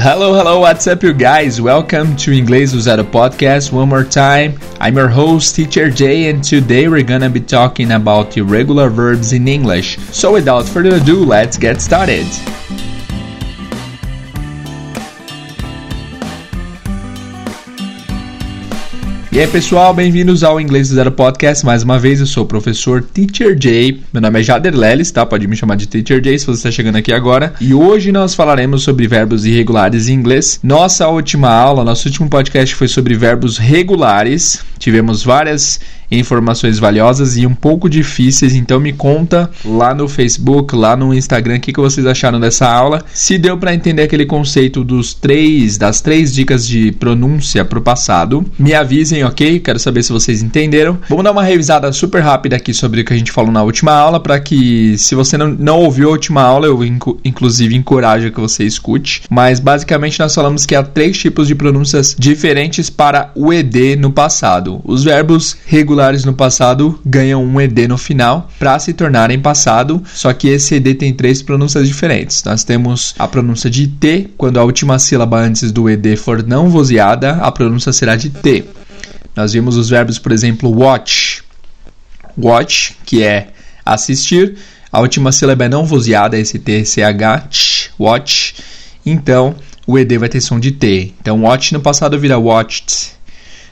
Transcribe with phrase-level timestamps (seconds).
[0.00, 1.60] Hello, hello, what's up, you guys?
[1.60, 4.56] Welcome to Inglês do Zero podcast one more time.
[4.78, 9.48] I'm your host, Teacher Jay, and today we're gonna be talking about irregular verbs in
[9.48, 9.98] English.
[10.12, 12.26] So, without further ado, let's get started.
[19.38, 21.64] E aí pessoal, bem-vindos ao Inglês Zero Podcast.
[21.64, 24.02] Mais uma vez, eu sou o professor Teacher Jay.
[24.12, 25.24] Meu nome é Jader Lelis, tá?
[25.24, 27.54] Pode me chamar de Teacher Jay se você está chegando aqui agora.
[27.60, 30.58] E hoje nós falaremos sobre verbos irregulares em inglês.
[30.60, 34.64] Nossa última aula, nosso último podcast foi sobre verbos regulares.
[34.76, 35.78] Tivemos várias
[36.10, 41.56] informações valiosas e um pouco difíceis, então me conta lá no Facebook, lá no Instagram,
[41.56, 43.04] o que, que vocês acharam dessa aula.
[43.12, 47.82] Se deu para entender aquele conceito dos três, das três dicas de pronúncia para o
[47.82, 49.60] passado, me avisem, ok?
[49.60, 50.98] Quero saber se vocês entenderam.
[51.08, 53.92] Vamos dar uma revisada super rápida aqui sobre o que a gente falou na última
[53.92, 58.30] aula, para que se você não, não ouviu a última aula, eu inc inclusive encorajo
[58.30, 59.22] que você escute.
[59.30, 64.10] Mas basicamente nós falamos que há três tipos de pronúncias diferentes para o ED no
[64.10, 64.80] passado.
[64.84, 70.00] Os verbos regulares regulares no passado ganham um ED no final para se tornarem passado,
[70.14, 72.44] só que esse ED tem três pronúncias diferentes.
[72.44, 76.70] Nós temos a pronúncia de T, quando a última sílaba antes do ED for não
[76.70, 78.64] vozeada, a pronúncia será de T.
[79.34, 81.42] Nós vimos os verbos, por exemplo, watch,
[82.36, 83.48] watch, que é
[83.84, 84.56] assistir,
[84.92, 88.54] a última sílaba é não vozeada, esse T, CH, watch,
[89.04, 91.12] então o ED vai ter som de T.
[91.20, 93.17] Então, watch no passado vira watched,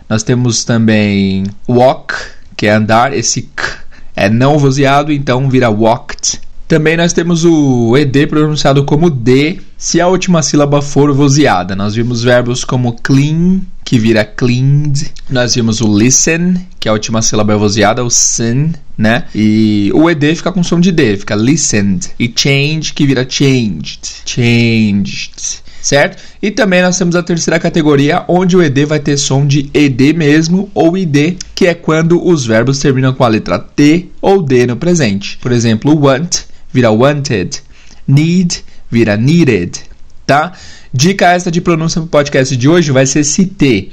[0.09, 2.15] nós temos também walk,
[2.57, 6.41] que é andar, esse k é não vozeado, então vira walked.
[6.67, 11.77] Também nós temos o ed pronunciado como d, se a última sílaba for vozeada.
[11.77, 15.12] Nós vimos verbos como clean, que vira cleaned.
[15.31, 19.27] Nós vimos o listen, que a última sílaba é vozeada, o sin, né?
[19.33, 22.11] E o ed fica com som de d, fica listened.
[22.19, 24.00] E change, que vira changed.
[24.25, 26.21] Changed certo?
[26.43, 30.15] E também nós temos a terceira categoria, onde o ED vai ter som de ED
[30.15, 34.67] mesmo ou ID, que é quando os verbos terminam com a letra T ou D
[34.67, 35.39] no presente.
[35.39, 36.41] Por exemplo, want
[36.73, 37.63] vira wanted,
[38.05, 39.79] need vira needed,
[40.27, 40.55] tá?
[40.93, 43.93] Dica esta de pronúncia para o podcast de hoje vai ser se.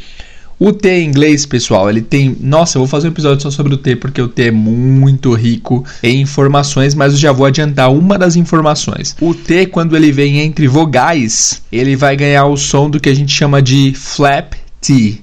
[0.65, 2.37] O T em inglês, pessoal, ele tem.
[2.39, 5.33] Nossa, eu vou fazer um episódio só sobre o T, porque o T é muito
[5.33, 9.13] rico em informações, mas eu já vou adiantar uma das informações.
[9.19, 13.13] O T, quando ele vem entre vogais, ele vai ganhar o som do que a
[13.13, 15.17] gente chama de flap T.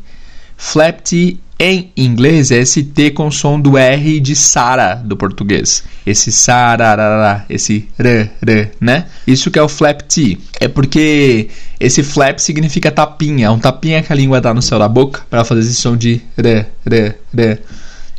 [0.59, 5.85] Flap T em inglês é esse T com som do R de Sara do português.
[6.07, 9.05] Esse sararara, esse r, r, né?
[9.27, 10.39] Isso que é o flap T.
[10.59, 14.89] É porque esse flap significa tapinha, um tapinha que a língua dá no céu da
[14.89, 17.59] boca para fazer esse som de r, r, r.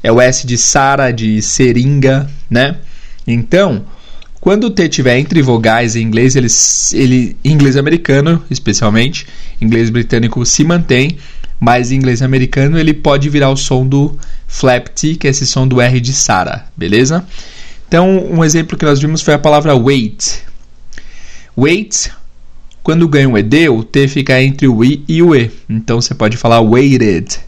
[0.03, 2.77] É o S de Sara, de seringa, né?
[3.25, 3.83] Então,
[4.39, 6.47] quando o T estiver entre vogais em inglês, ele,
[6.93, 9.25] ele, inglês americano, especialmente,
[9.59, 11.17] inglês britânico se mantém
[11.61, 14.17] mas em inglês americano ele pode virar o som do
[14.47, 17.23] flap T, que é esse som do R de Sarah, beleza?
[17.87, 20.41] Então, um exemplo que nós vimos foi a palavra wait.
[21.55, 22.09] Wait,
[22.81, 25.51] quando ganha o ED, o T fica entre o I e o E.
[25.69, 27.39] Então, você pode falar waited.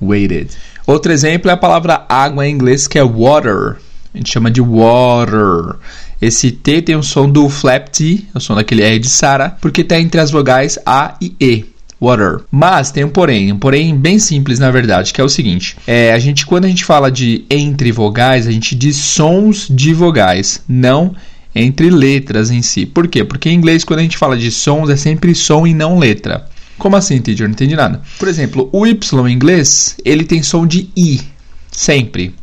[0.00, 0.50] Waited.
[0.86, 3.76] Outro exemplo é a palavra água em inglês, que é water.
[4.14, 5.74] A gente chama de water.
[6.20, 9.80] Esse T tem o som do flap T, o som daquele R de Sarah, porque
[9.80, 11.71] está entre as vogais A e E
[12.02, 12.40] water.
[12.50, 16.12] Mas tem um porém, um porém bem simples na verdade, que é o seguinte: é,
[16.12, 20.62] a gente quando a gente fala de entre vogais, a gente diz sons de vogais,
[20.68, 21.14] não
[21.54, 22.84] entre letras em si.
[22.84, 23.22] Por quê?
[23.22, 26.46] Porque em inglês quando a gente fala de sons é sempre som e não letra.
[26.78, 27.46] Como assim, teacher?
[27.46, 28.02] Não entendi nada.
[28.18, 31.20] Por exemplo, o Y em inglês, ele tem som de I,
[31.70, 32.34] sempre.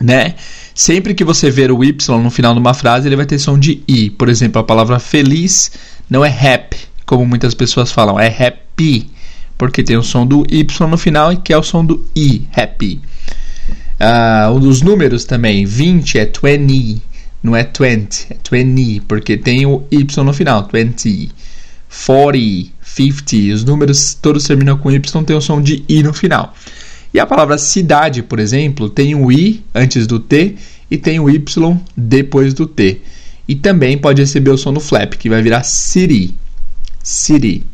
[0.00, 0.34] Né?
[0.74, 3.58] Sempre que você ver o Y no final de uma frase, ele vai ter som
[3.58, 4.08] de I.
[4.10, 5.72] Por exemplo, a palavra feliz
[6.08, 9.10] não é happy, como muitas pessoas falam, é happy,
[9.56, 12.46] porque tem o som do Y no final e que é o som do I,
[12.54, 13.00] happy.
[14.00, 17.02] Uh, um dos números também, 20 é 20,
[17.42, 21.30] não é 20, é 20, porque tem o Y no final, 20.
[22.06, 26.52] 40, 50, os números todos terminam com Y, tem o som de I no final.
[27.12, 30.56] E a palavra cidade, por exemplo, tem o I antes do T
[30.90, 33.00] e tem o Y depois do T.
[33.46, 36.34] E também pode receber o som do flap, que vai virar city
[37.04, 37.64] city.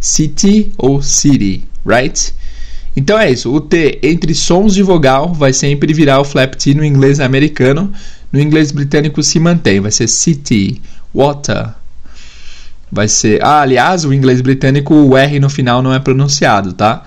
[0.00, 2.34] City ou city, right?
[2.96, 3.52] Então é isso.
[3.54, 7.92] O T entre sons de vogal vai sempre virar o flap T no inglês americano.
[8.32, 9.80] No inglês britânico se mantém.
[9.80, 10.80] Vai ser city,
[11.14, 11.68] water.
[12.90, 13.44] Vai ser.
[13.44, 17.04] Ah, aliás, o inglês britânico, o R no final não é pronunciado, tá?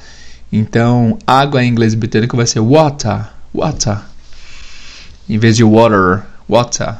[0.51, 3.97] Então, água em inglês britânico vai ser water, water.
[5.27, 6.95] Em vez de water, water.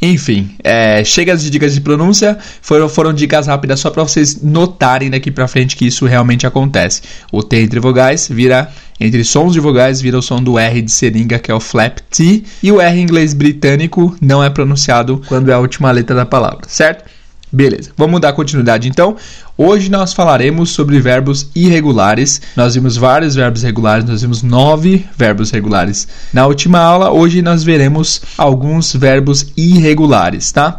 [0.00, 5.10] Enfim, é, chega de dicas de pronúncia, foram, foram dicas rápidas só para vocês notarem
[5.10, 7.02] daqui para frente que isso realmente acontece.
[7.32, 10.90] O T entre vogais vira, entre sons de vogais, vira o som do R de
[10.90, 15.20] seringa, que é o flap T, e o R em inglês britânico não é pronunciado
[15.26, 17.17] quando é a última letra da palavra, certo?
[17.50, 19.16] Beleza, vamos dar continuidade então.
[19.56, 22.42] Hoje nós falaremos sobre verbos irregulares.
[22.54, 27.10] Nós vimos vários verbos regulares, nós vimos nove verbos regulares na última aula.
[27.10, 30.78] Hoje nós veremos alguns verbos irregulares, tá?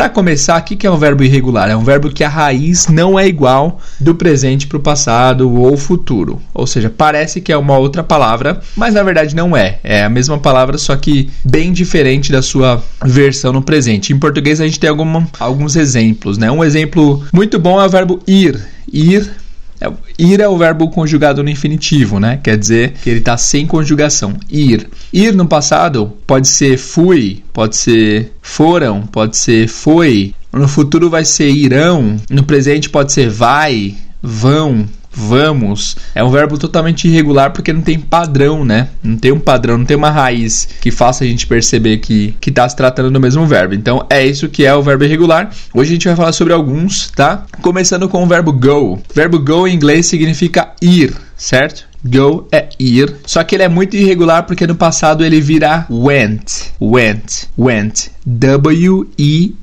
[0.00, 1.68] Para começar, o que é um verbo irregular?
[1.68, 5.76] É um verbo que a raiz não é igual do presente para o passado ou
[5.76, 6.40] futuro.
[6.54, 9.78] Ou seja, parece que é uma outra palavra, mas na verdade não é.
[9.84, 14.10] É a mesma palavra, só que bem diferente da sua versão no presente.
[14.10, 14.88] Em português a gente tem
[15.38, 16.38] alguns exemplos.
[16.38, 16.50] Né?
[16.50, 18.58] Um exemplo muito bom é o verbo ir.
[18.90, 19.30] Ir
[20.18, 22.38] ir é o verbo conjugado no infinitivo, né?
[22.42, 24.34] Quer dizer que ele está sem conjugação.
[24.50, 24.88] Ir.
[25.12, 30.34] Ir no passado pode ser fui, pode ser foram, pode ser foi.
[30.52, 32.16] No futuro vai ser irão.
[32.28, 34.86] No presente pode ser vai, vão,
[35.20, 38.88] vamos, é um verbo totalmente irregular porque não tem padrão, né?
[39.02, 42.50] Não tem um padrão, não tem uma raiz que faça a gente perceber que que
[42.50, 43.74] está se tratando do mesmo verbo.
[43.74, 45.50] Então é isso que é o verbo irregular.
[45.74, 47.44] Hoje a gente vai falar sobre alguns, tá?
[47.60, 48.94] Começando com o verbo go.
[48.94, 51.84] O verbo go em inglês significa ir, certo?
[52.02, 53.14] Go é ir.
[53.26, 56.72] Só que ele é muito irregular porque no passado ele vira went.
[56.80, 57.48] Went.
[57.58, 58.08] Went.
[58.26, 59.56] W-E-N-T.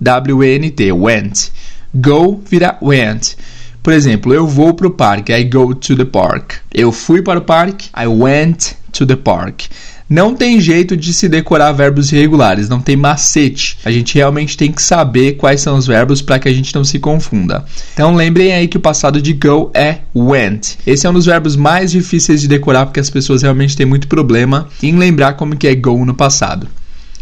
[0.00, 0.92] W-E-N-T.
[0.92, 1.50] Went.
[1.94, 3.36] Go vira went.
[3.84, 5.30] Por exemplo, eu vou para o parque.
[5.30, 6.54] I go to the park.
[6.72, 7.90] Eu fui para o parque.
[7.94, 9.64] I went to the park.
[10.08, 13.76] Não tem jeito de se decorar verbos irregulares, não tem macete.
[13.84, 16.82] A gente realmente tem que saber quais são os verbos para que a gente não
[16.82, 17.62] se confunda.
[17.92, 20.76] Então lembrem aí que o passado de go é went.
[20.86, 24.08] Esse é um dos verbos mais difíceis de decorar porque as pessoas realmente têm muito
[24.08, 26.66] problema em lembrar como que é go no passado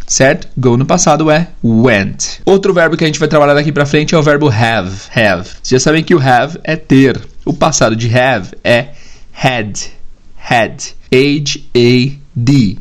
[0.07, 0.49] certo?
[0.57, 2.41] Go no passado é went.
[2.45, 4.91] Outro verbo que a gente vai trabalhar daqui para frente é o verbo have.
[5.15, 5.49] Have.
[5.63, 7.21] Vocês já sabem que o have é ter.
[7.45, 8.89] O passado de have é
[9.33, 9.79] had.
[10.39, 10.95] Had.
[11.13, 12.79] H-A-D.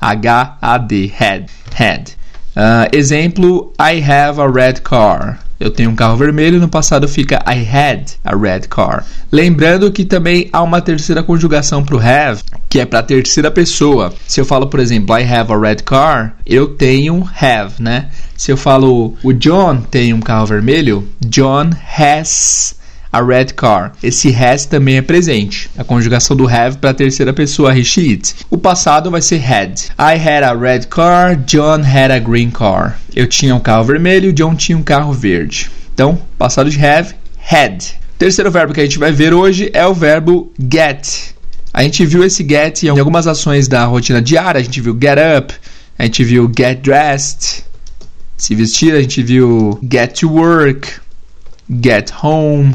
[0.00, 1.12] H-A-D.
[1.18, 1.46] Had.
[1.78, 2.10] Had.
[2.56, 5.38] Uh, exemplo, I have a red car.
[5.60, 9.04] Eu tenho um carro vermelho, no passado fica I had a red car.
[9.30, 13.50] Lembrando que também há uma terceira conjugação para o have, que é para a terceira
[13.50, 14.14] pessoa.
[14.26, 18.08] Se eu falo, por exemplo, I have a red car, eu tenho have, né?
[18.36, 22.77] Se eu falo o John tem um carro vermelho, John has
[23.12, 23.92] a red car.
[24.02, 25.70] Esse has também é presente.
[25.76, 28.34] A conjugação do have para a terceira pessoa, he, she, it.
[28.50, 29.80] O passado vai ser had.
[29.98, 32.98] I had a red car, John had a green car.
[33.14, 35.70] Eu tinha um carro vermelho, John tinha um carro verde.
[35.92, 37.14] Então, passado de have,
[37.50, 37.98] had.
[38.18, 41.34] Terceiro verbo que a gente vai ver hoje é o verbo get.
[41.72, 44.60] A gente viu esse get em algumas ações da rotina diária.
[44.60, 45.54] A gente viu get up,
[45.98, 47.64] a gente viu get dressed,
[48.36, 50.88] se vestir, a gente viu get to work,
[51.82, 52.74] get home,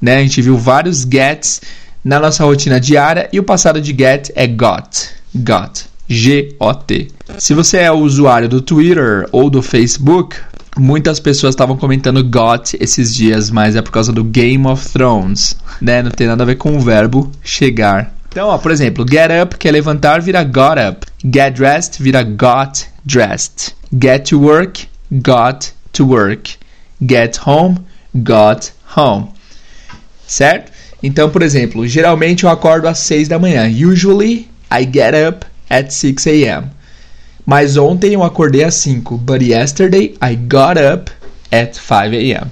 [0.00, 0.16] né?
[0.16, 1.60] A gente viu vários gets
[2.04, 5.10] na nossa rotina diária e o passado de get é got.
[5.34, 5.86] Got.
[6.08, 7.08] G-O-T.
[7.38, 10.36] Se você é usuário do Twitter ou do Facebook,
[10.78, 15.56] muitas pessoas estavam comentando got esses dias, mas é por causa do Game of Thrones,
[15.80, 16.02] né?
[16.02, 18.14] Não tem nada a ver com o verbo chegar.
[18.30, 21.06] Então, ó, por exemplo, get up, que é levantar, vira got up.
[21.22, 23.74] Get dressed, vira got dressed.
[23.92, 26.52] Get to work, got to work.
[27.02, 27.84] Get home,
[28.14, 29.28] got home
[30.28, 30.70] certo?
[31.02, 33.66] Então, por exemplo, geralmente eu acordo às 6 da manhã.
[33.68, 36.66] Usually I get up at 6 a.m.
[37.46, 39.16] Mas ontem eu acordei às 5.
[39.18, 41.10] But yesterday I got up
[41.50, 42.50] at 5 a.m.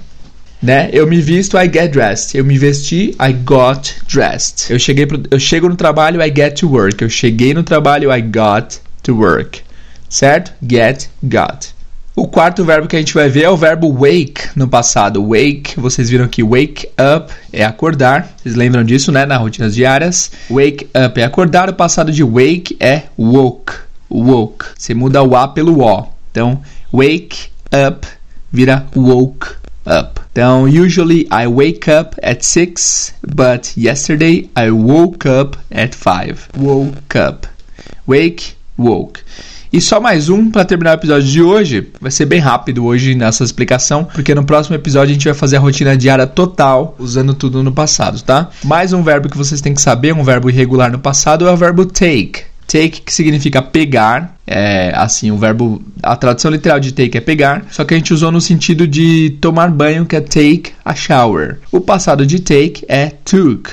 [0.61, 0.89] Né?
[0.91, 2.35] Eu me visto, I get dressed.
[2.35, 4.71] Eu me vesti, I got dressed.
[4.71, 7.03] Eu cheguei pro, eu chego no trabalho, I get to work.
[7.03, 9.61] Eu cheguei no trabalho, I got to work.
[10.09, 10.51] Certo?
[10.67, 11.76] Get, got.
[12.19, 15.23] O quarto verbo que a gente vai ver é o verbo wake no passado.
[15.23, 18.33] Wake, vocês viram que wake up é acordar.
[18.35, 19.23] Vocês lembram disso, né?
[19.23, 20.31] Nas rotinas diárias.
[20.49, 21.69] Wake up é acordar.
[21.69, 23.71] O passado de wake é woke.
[24.09, 24.65] Woke.
[24.75, 26.07] Você muda o A pelo O.
[26.31, 26.59] Então,
[26.91, 28.07] wake up
[28.51, 29.49] vira woke
[29.85, 30.19] up.
[30.31, 36.49] Então, usually I wake up at 6, but yesterday I woke up at 5.
[36.57, 37.47] Woke up.
[38.07, 39.21] Wake, woke.
[39.71, 41.87] E só mais um para terminar o episódio de hoje.
[41.99, 45.57] Vai ser bem rápido hoje nessa explicação, porque no próximo episódio a gente vai fazer
[45.57, 48.49] a rotina diária total, usando tudo no passado, tá?
[48.63, 51.57] Mais um verbo que vocês têm que saber, um verbo irregular no passado, é o
[51.57, 52.43] verbo take.
[52.65, 57.65] Take, que significa pegar, é assim, o verbo, a tradução literal de take é pegar,
[57.69, 61.59] só que a gente usou no sentido de tomar banho, que é take a shower.
[61.71, 63.71] O passado de take é took,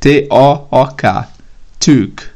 [0.00, 1.28] T-O-O-K,
[1.78, 2.31] took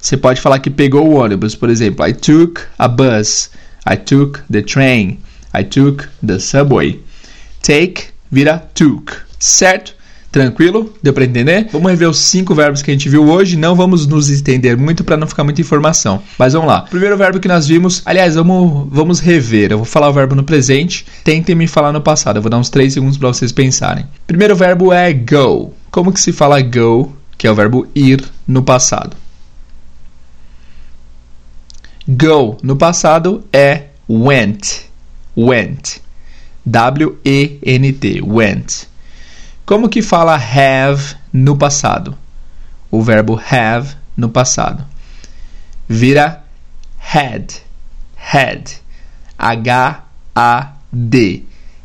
[0.00, 3.50] Você pode falar que pegou o ônibus, por exemplo, I took a bus,
[3.88, 5.18] I took the train,
[5.54, 7.00] I took the subway.
[7.62, 9.94] Take vira took, certo?
[10.32, 10.94] Tranquilo?
[11.02, 11.68] Deu para entender?
[11.72, 13.56] Vamos rever os cinco verbos que a gente viu hoje.
[13.56, 16.22] Não vamos nos estender muito para não ficar muita informação.
[16.38, 16.82] Mas vamos lá.
[16.82, 18.00] Primeiro verbo que nós vimos.
[18.06, 19.72] Aliás, vamos, vamos rever.
[19.72, 21.04] Eu vou falar o verbo no presente.
[21.24, 22.36] Tentem me falar no passado.
[22.36, 24.06] Eu vou dar uns 3 segundos para vocês pensarem.
[24.24, 25.74] Primeiro verbo é go.
[25.90, 29.16] Como que se fala go, que é o verbo ir, no passado?
[32.08, 34.88] Go no passado é went.
[35.36, 36.00] Went.
[36.68, 38.22] W-E-N-T.
[38.22, 38.88] Went.
[39.64, 42.16] Como que fala have no passado?
[42.90, 44.84] O verbo have no passado.
[45.88, 46.42] Vira
[46.98, 47.54] had.
[48.16, 48.70] Had.
[49.38, 49.94] H-A-D.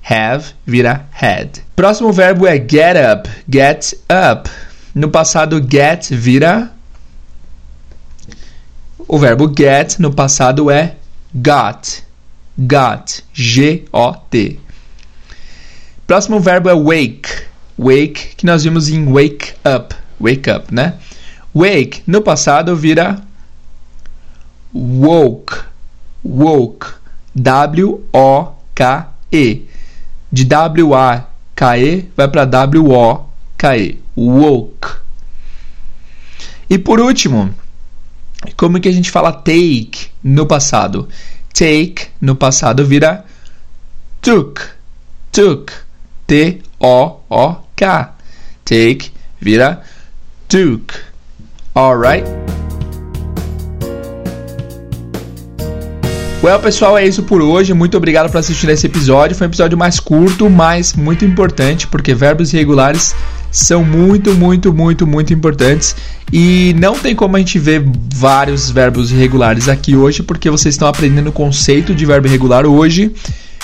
[0.01, 1.61] Have vira had.
[1.75, 3.29] Próximo verbo é get up.
[3.49, 4.49] Get up.
[4.93, 6.71] No passado, get vira.
[9.07, 10.95] O verbo get no passado é
[11.33, 12.03] got.
[12.57, 13.23] Got.
[13.33, 14.59] G-O-T.
[16.07, 17.45] Próximo verbo é wake
[17.77, 20.95] wake, que nós vimos em wake up, wake up, né?
[21.53, 23.21] Wake no passado vira
[24.73, 25.63] woke,
[26.23, 26.87] woke,
[27.35, 27.95] W-O-K-E.
[30.31, 34.95] De W-A-K-E vai para W-O-K-E, woke.
[36.69, 37.53] E por último,
[38.55, 41.07] como que a gente fala take no passado?
[41.53, 43.25] Take no passado vira
[44.21, 44.61] took,
[45.31, 45.71] took,
[46.27, 48.13] T-O-O-K.
[48.65, 49.81] Take vira
[50.47, 50.93] took.
[51.73, 52.25] Alright?
[56.43, 57.73] Well, pessoal, é isso por hoje.
[57.73, 59.35] Muito obrigado por assistir esse episódio.
[59.35, 63.15] Foi um episódio mais curto, mas muito importante, porque verbos irregulares
[63.55, 65.95] são muito, muito, muito, muito importantes.
[66.31, 70.89] E não tem como a gente ver vários verbos irregulares aqui hoje, porque vocês estão
[70.89, 73.13] aprendendo o conceito de verbo irregular hoje.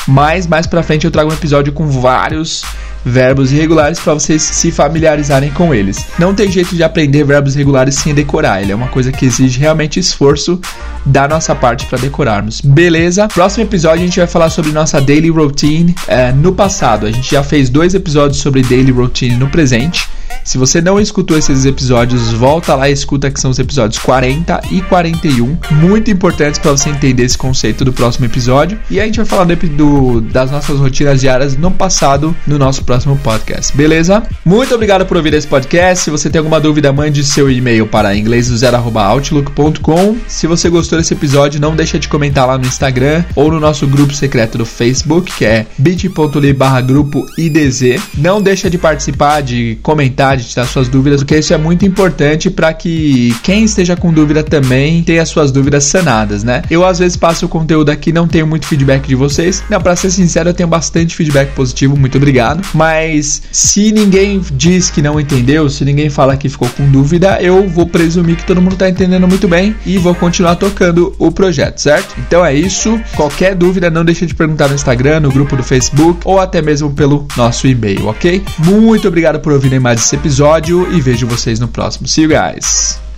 [0.07, 2.63] Mas mais pra frente eu trago um episódio com vários
[3.05, 6.05] verbos irregulares para vocês se familiarizarem com eles.
[6.19, 9.59] Não tem jeito de aprender verbos irregulares sem decorar, ele é uma coisa que exige
[9.59, 10.59] realmente esforço
[11.05, 12.61] da nossa parte para decorarmos.
[12.61, 13.27] Beleza?
[13.27, 17.05] Próximo episódio a gente vai falar sobre nossa daily routine é, no passado.
[17.05, 20.07] A gente já fez dois episódios sobre daily routine no presente.
[20.43, 24.61] Se você não escutou esses episódios, volta lá e escuta que são os episódios 40
[24.71, 28.79] e 41, muito importantes para você entender esse conceito do próximo episódio.
[28.89, 32.83] E a gente vai falar do, do, das nossas rotinas diárias no passado no nosso
[32.91, 34.21] próximo podcast, beleza?
[34.43, 36.03] Muito obrigado por ouvir esse podcast.
[36.03, 40.17] Se você tem alguma dúvida, mande seu e-mail para inglesdozero.outlook.com.
[40.27, 43.87] Se você gostou desse episódio, não deixa de comentar lá no Instagram ou no nosso
[43.87, 48.01] grupo secreto do Facebook, que é bit.ly barra grupo IDZ.
[48.17, 52.49] Não deixa de participar, de comentar de tirar suas dúvidas, porque isso é muito importante
[52.49, 56.61] para que quem esteja com dúvida também tenha suas dúvidas sanadas, né?
[56.69, 59.63] Eu às vezes passo o conteúdo aqui, não tenho muito feedback de vocês.
[59.69, 62.61] Não, para ser sincero, eu tenho bastante feedback positivo, muito obrigado.
[62.81, 67.69] Mas se ninguém diz que não entendeu, se ninguém fala que ficou com dúvida, eu
[67.69, 71.77] vou presumir que todo mundo tá entendendo muito bem e vou continuar tocando o projeto,
[71.77, 72.15] certo?
[72.17, 72.99] Então é isso.
[73.15, 76.91] Qualquer dúvida, não deixe de perguntar no Instagram, no grupo do Facebook ou até mesmo
[76.91, 78.43] pelo nosso e-mail, ok?
[78.57, 82.07] Muito obrigado por ouvirem mais esse episódio e vejo vocês no próximo.
[82.07, 83.10] See you guys!